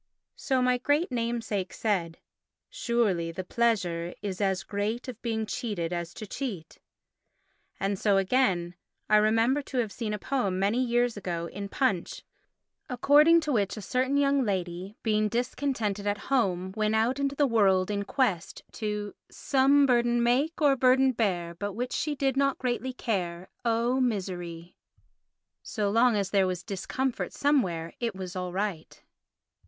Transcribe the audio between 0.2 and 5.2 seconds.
So my great namesake said, "Surely the pleasure is as great